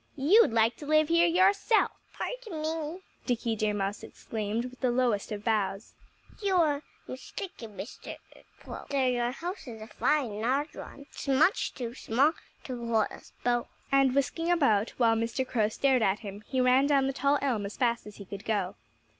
[0.15, 5.31] You'd like to live here yourself." "Pardon me!" Dickie Deer Mouse exclaimed with the lowest
[5.31, 5.93] of bows.
[6.41, 8.15] "You are mistaken, Mr.
[8.61, 8.87] Crow.
[8.89, 12.33] Though your house is a fine, large one, it's much too small
[12.63, 15.47] to hold us both." And whisking about, while Mr.
[15.47, 18.43] Crow stared at him, he ran down the tall elm as fast as he could
[18.43, 18.77] go.